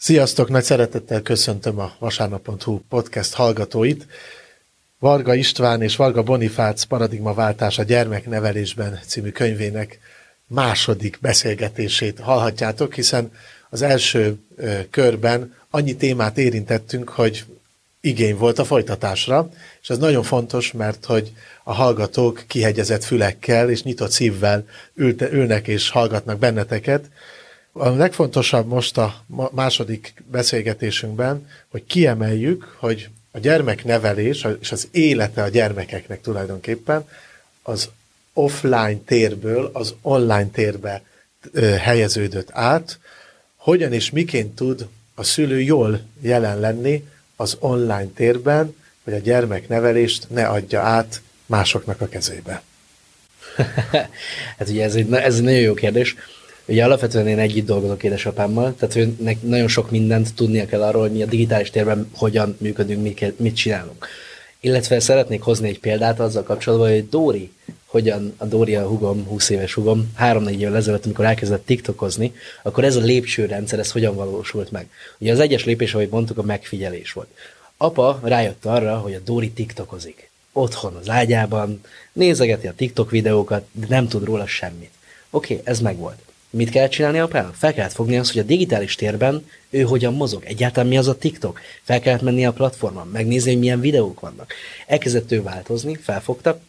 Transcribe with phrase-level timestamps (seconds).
[0.00, 4.06] Sziasztok, nagy szeretettel köszöntöm a vasárnap.hu podcast hallgatóit.
[4.98, 9.98] Varga István és Varga Bonifác Paradigmaváltás a gyermeknevelésben című könyvének
[10.46, 13.32] második beszélgetését hallhatjátok, hiszen
[13.70, 14.38] az első
[14.90, 17.44] körben annyi témát érintettünk, hogy
[18.00, 19.48] igény volt a folytatásra,
[19.82, 21.32] és ez nagyon fontos, mert hogy
[21.64, 27.04] a hallgatók kihegyezett fülekkel és nyitott szívvel ülte, ülnek és hallgatnak benneteket,
[27.78, 35.48] a legfontosabb most a második beszélgetésünkben, hogy kiemeljük, hogy a gyermeknevelés és az élete a
[35.48, 37.08] gyermekeknek tulajdonképpen
[37.62, 37.88] az
[38.32, 41.02] offline térből az online térbe
[41.78, 42.98] helyeződött át,
[43.56, 50.26] hogyan és miként tud a szülő jól jelen lenni az online térben, hogy a gyermeknevelést
[50.30, 52.62] ne adja át másoknak a kezébe.
[54.58, 56.16] hát ugye ez egy, ez egy nagyon jó kérdés.
[56.68, 61.12] Ugye alapvetően én együtt dolgozok édesapámmal, tehát hogy nagyon sok mindent tudnia kell arról, hogy
[61.12, 64.06] mi a digitális térben hogyan működünk, mit csinálunk.
[64.60, 67.50] Illetve szeretnék hozni egy példát azzal kapcsolatban, hogy Dóri,
[67.86, 72.84] hogyan a Dóri a hugom, 20 éves hugom, 3-4 évvel ezelőtt, amikor elkezdett TikTokozni, akkor
[72.84, 74.88] ez a lépcsőrendszer, ez hogyan valósult meg.
[75.18, 77.28] Ugye az egyes lépés, ahogy mondtuk, a megfigyelés volt.
[77.76, 80.30] Apa rájött arra, hogy a Dóri TikTokozik.
[80.52, 81.80] Otthon az ágyában,
[82.12, 84.90] nézegeti a TikTok videókat, de nem tud róla semmit.
[85.30, 86.18] Oké, okay, ez megvolt.
[86.50, 87.54] Mit kell csinálni apának?
[87.54, 90.44] Fel kellett fogni azt, hogy a digitális térben ő hogyan mozog.
[90.44, 91.60] Egyáltalán mi az a TikTok?
[91.82, 94.52] Fel kellett menni a platformon, megnézni, hogy milyen videók vannak.
[94.86, 96.60] Elkezdett ő változni, felfogta,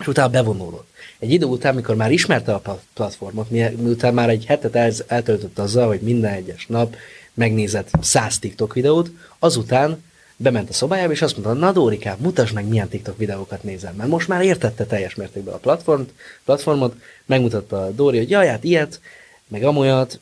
[0.00, 0.88] és utána bevonulott.
[1.18, 6.00] Egy idő után, mikor már ismerte a platformot, miután már egy hetet eltöltött azzal, hogy
[6.00, 6.96] minden egyes nap
[7.34, 10.02] megnézett 100 TikTok videót, azután
[10.40, 14.08] bement a szobájába, és azt mondta, na Dórikám, mutasd meg, milyen TikTok videókat nézel, mert
[14.08, 16.12] most már értette teljes mértékben a platformot,
[16.44, 16.94] platformot
[17.26, 19.00] megmutatta a Dóri, hogy jaj, hát ilyet,
[19.48, 20.20] meg amolyat,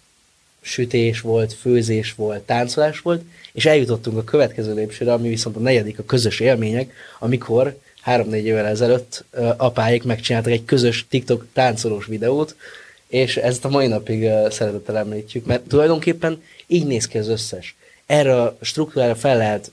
[0.61, 3.23] sütés volt, főzés volt, táncolás volt,
[3.53, 8.67] és eljutottunk a következő lépcsőre, ami viszont a negyedik, a közös élmények, amikor három-négy évvel
[8.67, 9.25] ezelőtt
[9.57, 12.57] apáik megcsináltak egy közös TikTok táncolós videót,
[13.09, 17.77] és ezt a mai napig szeretettel említjük, mert tulajdonképpen így néz ki az összes.
[18.07, 19.71] Erre a struktúrára fel lehet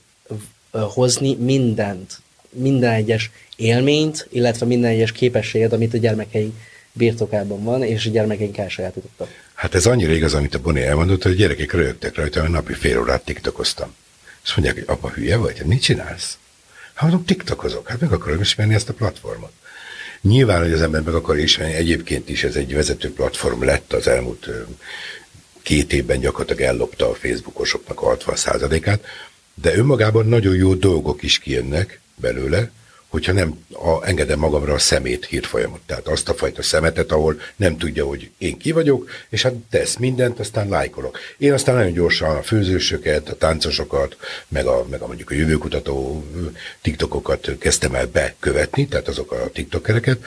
[0.70, 2.20] hozni mindent,
[2.50, 6.54] minden egyes élményt, illetve minden egyes képességet, amit a gyermekeink
[6.92, 9.28] birtokában van, és a gyermekeink elsajátítottak.
[9.54, 12.72] Hát ez annyira igaz, amit a Boni elmondott, hogy a gyerekek rögtek rajta, hogy napi
[12.72, 13.94] fél órát tiktokoztam.
[14.44, 16.38] És mondják, hogy apa hülye vagy, hát mit csinálsz?
[16.94, 19.52] Hát mondom, tiktokozok, hát meg akarom ismerni ezt a platformot.
[20.20, 24.06] Nyilván, hogy az ember meg akar ismerni, egyébként is ez egy vezető platform lett az
[24.06, 24.48] elmúlt
[25.62, 29.04] két évben gyakorlatilag ellopta a Facebookosoknak a 60%-át,
[29.54, 32.70] de önmagában nagyon jó dolgok is kijönnek belőle,
[33.14, 35.80] hogyha nem a, engedem magamra a szemét hírfolyamot.
[35.86, 39.96] Tehát azt a fajta szemetet, ahol nem tudja, hogy én ki vagyok, és hát tesz
[39.96, 41.18] mindent, aztán lájkolok.
[41.38, 44.16] Én aztán nagyon gyorsan a főzősöket, a táncosokat,
[44.48, 46.24] meg a, meg a mondjuk a jövőkutató
[46.82, 50.26] tiktokokat kezdtem el bekövetni, tehát azok a tiktokereket,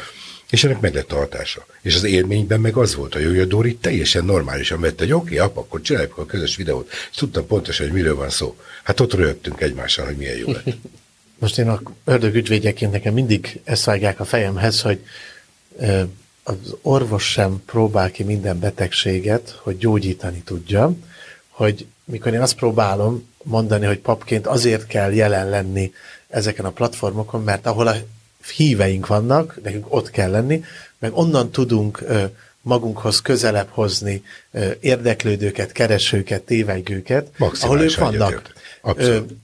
[0.50, 1.66] és ennek meg lett a hatása.
[1.82, 5.52] És az élményben meg az volt a a Dori teljesen normálisan vette, hogy oké, okay,
[5.54, 8.58] akkor csináljuk a közös videót, és tudtam pontosan, hogy miről van szó.
[8.84, 10.78] Hát ott rögtünk egymással, hogy milyen jó lett.
[11.40, 15.00] Most én a ördög ügyvédjeként nekem mindig ezt vágják a fejemhez, hogy
[16.44, 20.94] az orvos sem próbál ki minden betegséget, hogy gyógyítani tudja,
[21.50, 25.94] hogy mikor én azt próbálom mondani, hogy papként azért kell jelen lenni
[26.28, 27.96] ezeken a platformokon, mert ahol a
[28.50, 30.64] híveink vannak, nekünk ott kell lenni,
[31.00, 32.04] meg onnan tudunk
[32.62, 34.24] magunkhoz közelebb hozni
[34.80, 38.54] érdeklődőket, keresőket, tévegőket, ahol ők vannak.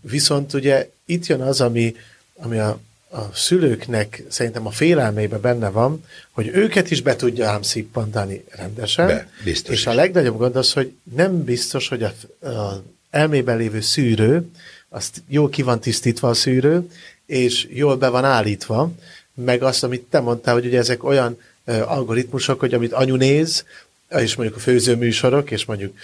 [0.02, 1.96] Viszont ugye itt jön az, ami,
[2.36, 7.62] ami a, a szülőknek szerintem a félelmébe benne van, hogy őket is be tudja ám
[7.62, 9.08] szippantani rendesen.
[9.08, 9.88] Be, és is.
[9.88, 12.14] a legnagyobb gond az, hogy nem biztos, hogy a,
[12.48, 14.50] a elmében lévő szűrő,
[14.90, 16.90] azt jól ki van tisztítva a szűrő,
[17.26, 18.92] és jól be van állítva,
[19.34, 23.66] meg azt, amit te mondtál, hogy ugye ezek olyan algoritmusok, hogy amit anyu néz,
[24.10, 25.98] és mondjuk a főzőműsorok, és mondjuk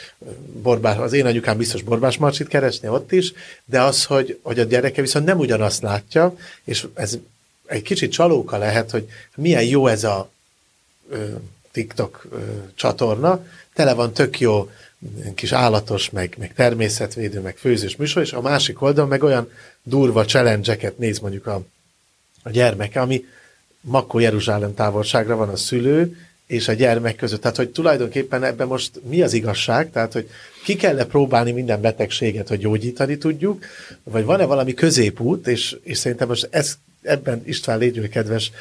[0.61, 3.33] borbás, az én anyukám biztos borbás marcsit keresni ott is,
[3.65, 7.17] de az, hogy, hogy a gyereke viszont nem ugyanazt látja, és ez
[7.65, 10.29] egy kicsit csalóka lehet, hogy milyen jó ez a
[11.09, 11.25] ö,
[11.71, 12.37] TikTok ö,
[12.75, 14.69] csatorna, tele van tök jó
[15.35, 19.51] kis állatos, meg, meg természetvédő, meg főzős műsor, és a másik oldalon meg olyan
[19.83, 21.61] durva challenge néz mondjuk a,
[22.43, 23.25] a gyermeke, ami
[23.81, 26.17] Makó Jeruzsálem távolságra van a szülő,
[26.47, 27.41] és a gyermek között.
[27.41, 29.91] Tehát, hogy tulajdonképpen ebben most mi az igazság?
[29.91, 30.29] Tehát, hogy
[30.63, 33.65] ki kell próbálni minden betegséget, hogy gyógyítani tudjuk,
[34.03, 38.51] vagy van-e valami középút, és, és szerintem most ez, ebben István légy kedves,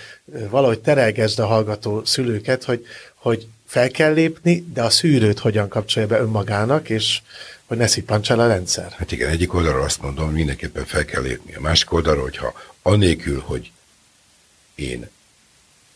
[0.51, 6.09] valahogy terelgesd a hallgató szülőket, hogy, hogy fel kell lépni, de a szűrőt hogyan kapcsolja
[6.09, 7.21] be önmagának, és
[7.67, 8.93] hogy ne szippancs el a rendszer.
[8.97, 11.55] Hát igen, egyik oldalról azt mondom, hogy mindenképpen fel kell lépni.
[11.55, 13.71] A másik oldalról, hogyha anélkül, hogy
[14.75, 15.09] én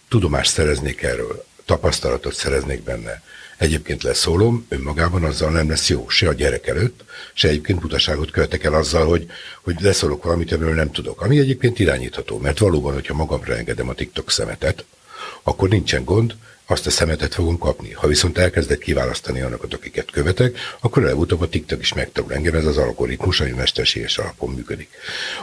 [0.08, 3.22] tudomást szereznék erről, tapasztalatot szereznék benne,
[3.56, 8.64] egyébként leszólom, önmagában azzal nem lesz jó, se a gyerek előtt, se egyébként butaságot követek
[8.64, 9.26] el azzal, hogy,
[9.62, 11.20] hogy leszólok valamit, amiről nem tudok.
[11.20, 14.84] Ami egyébként irányítható, mert valóban, hogyha magamra engedem a TikTok szemetet,
[15.42, 16.36] akkor nincsen gond,
[16.66, 17.92] azt a szemetet fogom kapni.
[17.92, 22.66] Ha viszont elkezdek kiválasztani annakat, akiket követek, akkor előbb-utóbb a TikTok is megtanul engem, ez
[22.66, 24.88] az algoritmus, ami mesterséges alapon működik.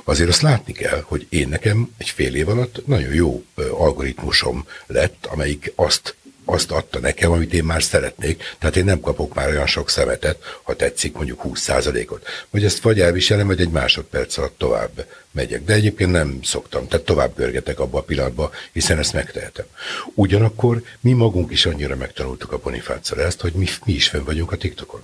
[0.03, 5.25] Azért azt látni kell, hogy én nekem egy fél év alatt nagyon jó algoritmusom lett,
[5.25, 6.15] amelyik azt
[6.51, 10.59] azt adta nekem, amit én már szeretnék, tehát én nem kapok már olyan sok szemetet,
[10.63, 12.27] ha tetszik mondjuk 20%-ot.
[12.49, 15.63] Vagy ezt vagy elviselem, vagy egy másodperc alatt tovább megyek.
[15.63, 19.65] De egyébként nem szoktam, tehát tovább görgetek abba a pillanatba, hiszen ezt megtehetem.
[20.13, 24.51] Ugyanakkor mi magunk is annyira megtanultuk a Bonifáccal ezt, hogy mi, mi is fenn vagyunk
[24.51, 25.01] a TikTokon.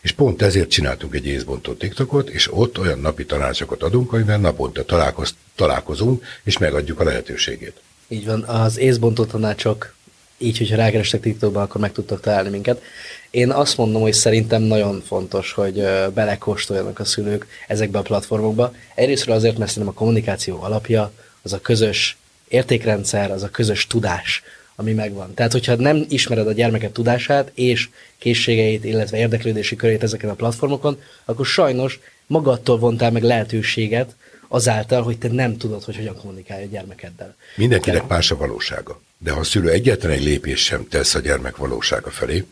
[0.00, 4.84] És pont ezért csináltunk egy észbontó TikTokot, és ott olyan napi tanácsokat adunk, amivel naponta
[4.84, 7.80] találkoz, találkozunk, és megadjuk a lehetőségét.
[8.08, 9.94] Így van, az észbontó tanácsok
[10.42, 12.82] így, hogyha rákerestek TikTokba, akkor meg tudtak találni minket.
[13.30, 15.84] Én azt mondom, hogy szerintem nagyon fontos, hogy
[16.14, 18.74] belekóstoljanak a szülők ezekbe a platformokba.
[18.94, 21.12] Egyrésztről azért, mert szerintem a kommunikáció alapja
[21.42, 22.16] az a közös
[22.48, 24.42] értékrendszer, az a közös tudás,
[24.76, 25.34] ami megvan.
[25.34, 31.00] Tehát, hogyha nem ismered a gyermeket tudását és készségeit, illetve érdeklődési körét ezeken a platformokon,
[31.24, 34.14] akkor sajnos magadtól vontál meg lehetőséget
[34.48, 37.36] azáltal, hogy te nem tudod, hogy hogyan kommunikálj a gyermekeddel.
[37.56, 39.00] Mindenkinek más a valósága.
[39.22, 42.44] De ha a szülő egyetlen egy lépés sem tesz a gyermek valósága felé,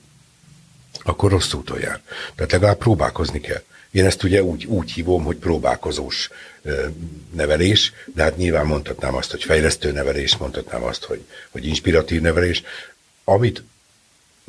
[1.02, 2.00] akkor rossz úton jár.
[2.34, 3.62] Tehát legalább próbálkozni kell.
[3.90, 6.31] Én ezt ugye úgy, úgy hívom, hogy próbálkozós
[7.32, 12.62] nevelés, de hát nyilván mondhatnám azt, hogy fejlesztő nevelés, mondhatnám azt, hogy, hogy inspiratív nevelés.
[13.25, 13.62] Amit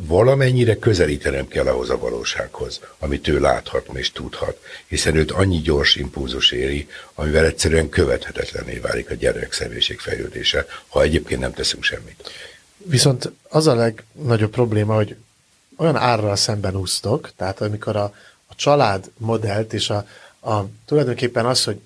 [0.07, 5.95] valamennyire közelítenem kell ahhoz a valósághoz, amit ő láthat és tudhat, hiszen őt annyi gyors
[5.95, 12.31] impulzus éri, amivel egyszerűen követhetetlené válik a gyerek személyiség fejlődése, ha egyébként nem teszünk semmit.
[12.77, 15.15] Viszont az a legnagyobb probléma, hogy
[15.77, 18.13] olyan árral szemben úsztok, tehát amikor a,
[18.48, 20.07] a család modellt és a,
[20.39, 21.80] a, tulajdonképpen az, hogy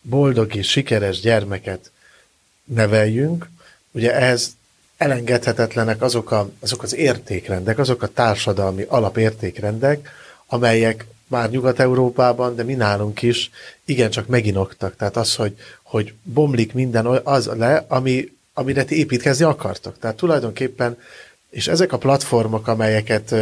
[0.00, 1.90] boldog és sikeres gyermeket
[2.64, 3.48] neveljünk,
[3.90, 4.56] ugye ehhez
[4.96, 10.08] elengedhetetlenek azok, a, azok az értékrendek, azok a társadalmi alapértékrendek,
[10.46, 13.50] amelyek már Nyugat-Európában, de mi nálunk is
[13.84, 14.96] igencsak meginoktak.
[14.96, 19.98] Tehát az, hogy, hogy bomlik minden az le, ami, amire ti építkezni akartok.
[19.98, 20.98] Tehát tulajdonképpen,
[21.50, 23.34] és ezek a platformok, amelyeket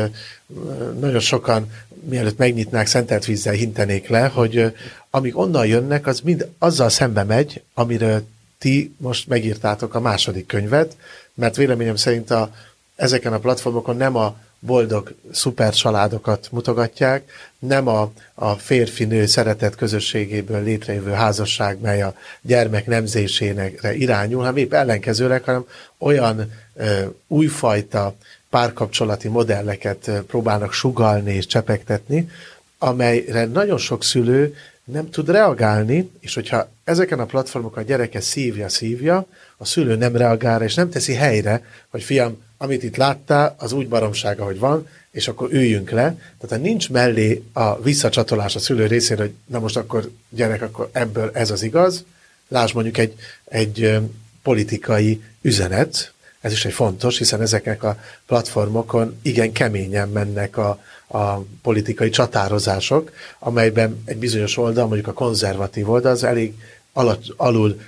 [1.01, 1.73] nagyon sokan
[2.05, 4.75] mielőtt megnyitnák, szentelt vízzel hintenék le, hogy
[5.11, 8.23] amíg onnan jönnek, az mind azzal szembe megy, amiről
[8.59, 10.97] ti most megírtátok a második könyvet,
[11.35, 12.55] mert véleményem szerint a,
[12.97, 20.63] ezeken a platformokon nem a boldog szuper családokat mutogatják, nem a, a férfi-nő szeretet közösségéből
[20.63, 25.67] létrejövő házasság, mely a gyermek nemzésének irányul, hanem épp ellenkezőleg, hanem
[25.99, 28.15] olyan ö, újfajta
[28.51, 32.31] párkapcsolati modelleket próbálnak sugalni és csepegtetni,
[32.79, 34.55] amelyre nagyon sok szülő
[34.85, 39.27] nem tud reagálni, és hogyha ezeken a platformokon a gyereke szívja, szívja,
[39.57, 43.89] a szülő nem reagál, és nem teszi helyre, hogy fiam, amit itt láttál, az úgy
[43.89, 46.19] baromsága, hogy van, és akkor üljünk le.
[46.41, 50.89] Tehát ha nincs mellé a visszacsatolás a szülő részéről, hogy na most akkor gyerek, akkor
[50.93, 52.05] ebből ez az igaz,
[52.49, 53.15] lásd mondjuk egy,
[53.45, 53.99] egy
[54.43, 61.39] politikai üzenet, ez is egy fontos, hiszen ezeknek a platformokon igen keményen mennek a, a
[61.63, 66.55] politikai csatározások, amelyben egy bizonyos oldal, mondjuk a konzervatív oldal, az elég
[66.93, 67.81] alatt, alul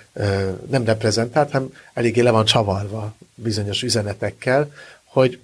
[0.69, 4.73] nem reprezentált, hanem eléggé le van csavarva bizonyos üzenetekkel,
[5.05, 5.39] hogy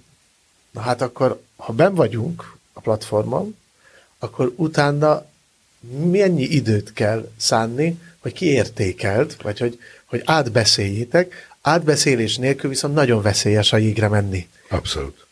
[0.71, 3.55] na hát akkor, ha ben vagyunk a platformon,
[4.19, 5.25] akkor utána
[6.11, 13.73] mennyi időt kell szánni, hogy kiértékelt, vagy hogy, hogy átbeszéljétek, átbeszélés nélkül viszont nagyon veszélyes
[13.73, 14.47] a jégre menni.
[14.69, 15.25] Abszolút.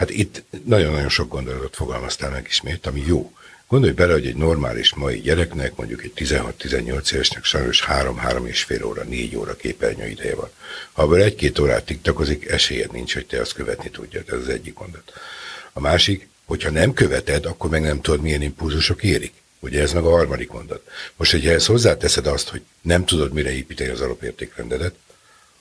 [0.00, 3.32] Hát itt nagyon-nagyon sok gondolatot fogalmaztál meg ismét, ami jó.
[3.68, 8.84] Gondolj bele, hogy egy normális mai gyereknek, mondjuk egy 16-18 évesnek sajnos 3-3 és fél
[8.84, 10.50] óra, 4 óra képernyő ideje van.
[10.92, 14.24] Ha abból egy-két órát tiktakozik, esélyed nincs, hogy te azt követni tudjad.
[14.28, 15.12] Ez az egyik mondat.
[15.72, 19.32] A másik, hogyha nem követed, akkor meg nem tudod, milyen impulzusok érik.
[19.58, 20.88] Ugye ez meg a harmadik mondat.
[21.16, 24.94] Most, hogyha ezt hozzáteszed azt, hogy nem tudod, mire építeni az alapértékrendedet,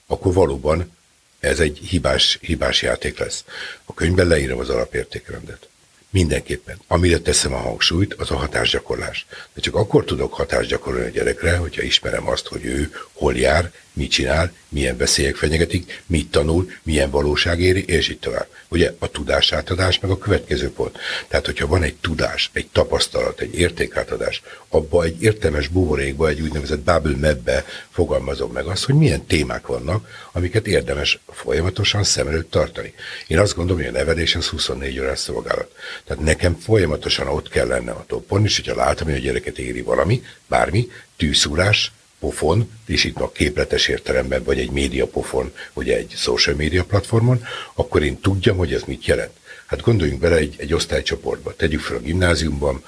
[0.08, 0.98] akkor valóban
[1.40, 3.44] ez egy hibás, hibás játék lesz.
[3.86, 5.68] A könyvben leírom az alapértékrendet.
[6.10, 6.82] Mindenképpen.
[6.88, 9.26] Amire teszem a hangsúlyt, az a hatásgyakorlás.
[9.54, 14.12] De csak akkor tudok hatást a gyerekre, hogyha ismerem azt, hogy ő hol jár, mit
[14.12, 18.48] csinál, milyen veszélyek fenyegetik, mit tanul, milyen valóság éri, és így tovább.
[18.68, 20.98] Ugye a tudásátadás meg a következő pont.
[21.28, 26.80] Tehát, hogyha van egy tudás, egy tapasztalat, egy értékátadás, abba egy értelmes buborékba, egy úgynevezett
[26.80, 32.94] bubble mapbe fogalmazom meg azt, hogy milyen témák vannak, amiket érdemes folyamatosan szem előtt tartani.
[33.28, 35.72] Én azt gondolom, hogy a nevelés az 24 órás szolgálat.
[36.06, 39.82] Tehát nekem folyamatosan ott kell lennem a toppon, és hogyha látom, hogy a gyereket éri
[39.82, 40.88] valami, bármi,
[41.18, 46.84] tűszúrás, pofon, és itt a képletes értelemben, vagy egy média pofon, vagy egy social media
[46.84, 49.34] platformon, akkor én tudjam, hogy ez mit jelent.
[49.66, 51.56] Hát gondoljunk bele egy, egy osztálycsoportba.
[51.56, 52.84] Tegyük fel a gimnáziumban,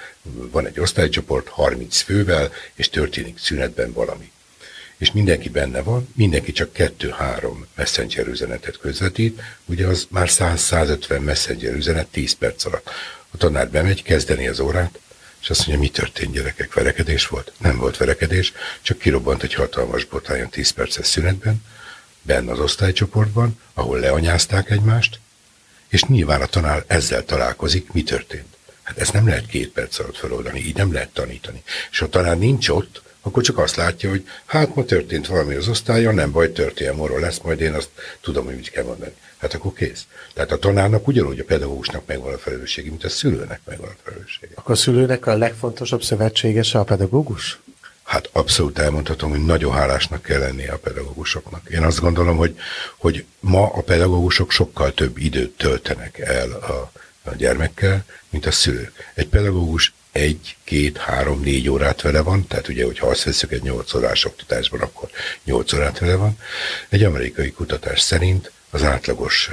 [0.51, 4.31] van egy osztálycsoport 30 fővel, és történik szünetben valami.
[4.97, 11.73] És mindenki benne van, mindenki csak 2-3 messenger üzenetet közvetít, ugye az már 100-150 messenger
[11.73, 12.89] üzenet 10 perc alatt.
[13.31, 14.99] A tanár bemegy, kezdeni az órát,
[15.41, 17.51] és azt mondja, mi történt gyerekek, verekedés volt?
[17.57, 21.63] Nem volt verekedés, csak kirobbant egy hatalmas botájon 10 perces szünetben,
[22.21, 25.19] benne az osztálycsoportban, ahol leanyázták egymást,
[25.87, 28.55] és nyilván a tanár ezzel találkozik, mi történt.
[28.83, 31.63] Hát ezt nem lehet két perc alatt feloldani, így nem lehet tanítani.
[31.91, 35.67] És a tanár nincs ott, akkor csak azt látja, hogy hát ma történt valami az
[35.67, 37.89] osztályon, nem baj, történjen, morról lesz, majd én azt
[38.21, 39.13] tudom, hogy mit kell mondani.
[39.37, 40.05] Hát akkor kész.
[40.33, 44.53] Tehát a tanárnak ugyanúgy a pedagógusnak megvan a felelőssége, mint a szülőnek megvan a felelőssége.
[44.55, 47.59] Akkor a szülőnek a legfontosabb szövetségese a pedagógus?
[48.03, 51.69] Hát abszolút elmondhatom, hogy nagyon hálásnak kell lennie a pedagógusoknak.
[51.69, 52.59] Én azt gondolom, hogy,
[52.97, 56.91] hogy ma a pedagógusok sokkal több időt töltenek el a,
[57.23, 59.11] a gyermekkel, mint a szülők.
[59.13, 63.61] Egy pedagógus egy, két, három, négy órát vele van, tehát ugye, hogyha azt veszük egy
[63.61, 65.09] nyolc órás oktatásban, akkor
[65.43, 66.37] nyolc órát vele van.
[66.89, 69.49] Egy amerikai kutatás szerint az átlagos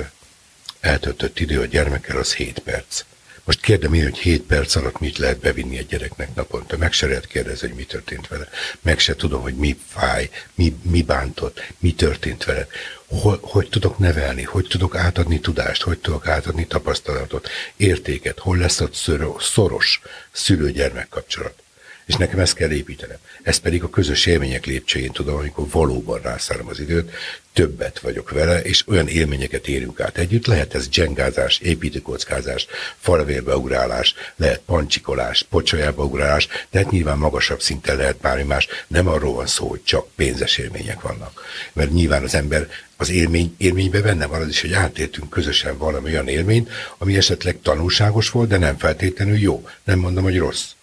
[0.80, 3.04] eltöltött idő a gyermekkel az 7 perc.
[3.48, 6.76] Most kérdem én, hogy 7 perc alatt mit lehet bevinni egy gyereknek naponta.
[6.76, 8.48] Meg se lehet kérdezni, hogy mi történt vele.
[8.80, 12.66] Meg se tudom, hogy mi fáj, mi, mi bántott, mi történt vele.
[13.06, 18.80] Hogy, hogy tudok nevelni, hogy tudok átadni tudást, hogy tudok átadni tapasztalatot, értéket, hol lesz
[18.80, 18.94] ott
[19.38, 20.00] szoros
[20.32, 21.62] szülő-gyermek kapcsolat.
[22.08, 23.16] És nekem ezt kell építenem.
[23.42, 27.10] Ez pedig a közös élmények lépcsőjén tudom, amikor valóban rászállom az időt,
[27.52, 30.46] többet vagyok vele, és olyan élményeket érünk át együtt.
[30.46, 32.66] Lehet ez dzsengázás, építőkockázás,
[32.98, 38.68] falvérbe ugrálás, lehet pancsikolás, pocsolyába ugrálás, tehát nyilván magasabb szinten lehet bármi más.
[38.86, 41.42] Nem arról van szó, hogy csak pénzes élmények vannak.
[41.72, 46.10] Mert nyilván az ember az élmény, élményben benne van az is, hogy átértünk közösen valami
[46.10, 49.68] olyan élményt, ami esetleg tanulságos volt, de nem feltétlenül jó.
[49.84, 50.76] Nem mondom, hogy rossz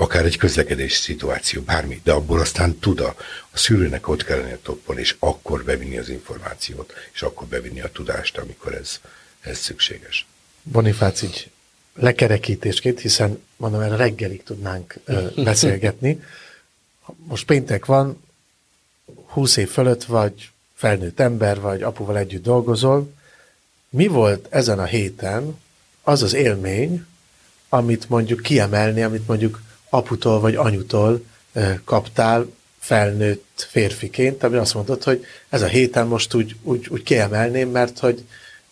[0.00, 3.14] akár egy közlekedés szituáció, bármi, de abból aztán tud a,
[3.50, 7.80] a szülőnek ott kell lenni a toppon, és akkor bevinni az információt, és akkor bevinni
[7.80, 9.00] a tudást, amikor ez,
[9.40, 10.26] ez szükséges.
[10.62, 11.50] Bonifác így
[11.94, 16.22] lekerekítésként, hiszen mondom, erre reggelig tudnánk ö, beszélgetni.
[17.16, 18.22] Most péntek van,
[19.26, 23.12] 20 év fölött vagy felnőtt ember, vagy apuval együtt dolgozol.
[23.88, 25.58] Mi volt ezen a héten
[26.02, 27.06] az az élmény,
[27.68, 31.24] amit mondjuk kiemelni, amit mondjuk aputól vagy anyutól
[31.84, 32.46] kaptál
[32.78, 37.98] felnőtt férfiként, ami azt mondod, hogy ez a héten most úgy, úgy, úgy kiemelném, mert
[37.98, 38.24] hogy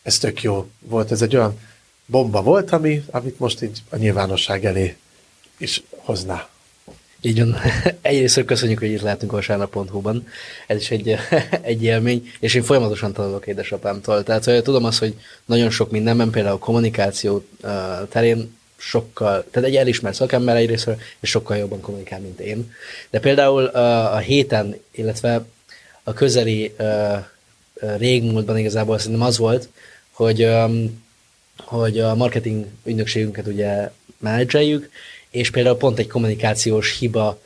[0.02, 1.10] ez tök jó volt.
[1.10, 1.58] Ez egy olyan
[2.06, 4.96] bomba volt, ami, amit most így a nyilvánosság elé
[5.58, 6.48] is hozná.
[7.20, 7.56] Így van.
[8.02, 10.26] Egyrészt köszönjük, hogy itt lehetünk a vasárnap.hu-ban.
[10.66, 11.16] Ez is egy,
[11.62, 14.22] egy élmény, és én folyamatosan tanulok édesapámtól.
[14.22, 17.44] Tehát tudom azt, hogy nagyon sok mindenben, például a kommunikáció
[18.08, 22.72] terén sokkal, tehát egy elismert szakember egyrésztről, és sokkal jobban kommunikál, mint én.
[23.10, 25.44] De például a, héten, illetve
[26.02, 26.74] a közeli
[27.98, 29.68] régmúltban igazából szerintem az volt,
[30.10, 30.48] hogy,
[31.56, 34.90] hogy a marketing ügynökségünket ugye menedzseljük,
[35.30, 37.40] és például pont egy kommunikációs hiba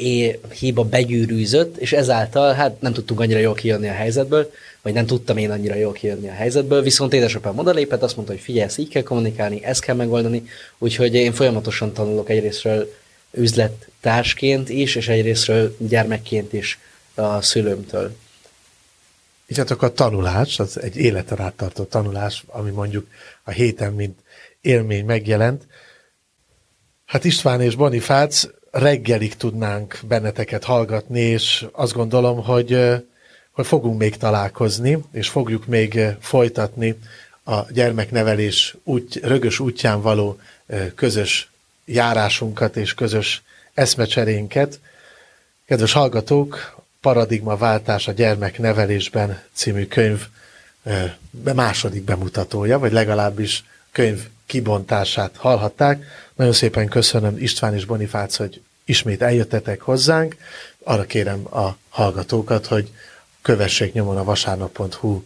[0.00, 4.50] é, hiba begyűrűzött, és ezáltal hát nem tudtunk annyira jól kijönni a helyzetből,
[4.82, 8.42] vagy nem tudtam én annyira jól kijönni a helyzetből, viszont édesapám odalépett, azt mondta, hogy
[8.42, 12.94] figyelj, ezt így kell kommunikálni, ezt kell megoldani, úgyhogy én folyamatosan tanulok egyrésztről
[13.32, 16.78] üzlettársként is, és egyrésztről gyermekként is
[17.14, 18.16] a szülőmtől.
[19.46, 23.06] Így hát a tanulás, az egy életen át tanulás, ami mondjuk
[23.44, 24.18] a héten, mint
[24.60, 25.66] élmény megjelent.
[27.04, 32.78] Hát István és Bonifác reggelig tudnánk benneteket hallgatni, és azt gondolom, hogy,
[33.50, 36.98] hogy fogunk még találkozni, és fogjuk még folytatni
[37.44, 40.38] a gyermeknevelés út, rögös útján való
[40.94, 41.50] közös
[41.84, 43.42] járásunkat és közös
[43.74, 44.80] eszmecserénket.
[45.66, 50.26] Kedves hallgatók, Paradigma váltás a gyermeknevelésben című könyv
[51.54, 56.04] második bemutatója, vagy legalábbis könyv kibontását hallhatták.
[56.34, 60.36] Nagyon szépen köszönöm István és Bonifác, hogy ismét eljöttetek hozzánk.
[60.82, 62.90] Arra kérem a hallgatókat, hogy
[63.42, 65.22] kövessék nyomon a vasárnap.hu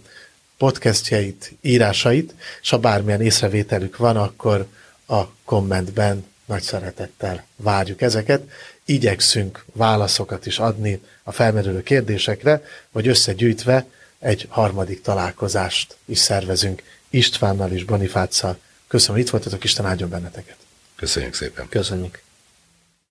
[0.56, 4.66] podcastjait, írásait, és ha bármilyen észrevételük van, akkor
[5.06, 8.42] a kommentben nagy szeretettel várjuk ezeket.
[8.84, 12.62] Igyekszünk válaszokat is adni a felmerülő kérdésekre,
[12.92, 13.86] vagy összegyűjtve
[14.18, 18.58] egy harmadik találkozást is szervezünk Istvánnal és Bonifáccal.
[18.94, 20.56] Köszönöm, hogy itt voltatok, Isten áldjon benneteket.
[20.96, 21.68] Köszönjük szépen.
[21.68, 22.22] Köszönjük.